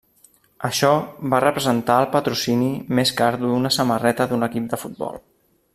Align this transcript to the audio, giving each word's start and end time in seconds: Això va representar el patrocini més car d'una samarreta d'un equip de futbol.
Això 0.69 0.87
va 1.33 1.41
representar 1.43 1.97
el 2.05 2.09
patrocini 2.15 2.69
més 3.01 3.13
car 3.21 3.31
d'una 3.43 3.73
samarreta 3.79 4.29
d'un 4.33 4.49
equip 4.49 4.71
de 4.73 4.85
futbol. 4.87 5.21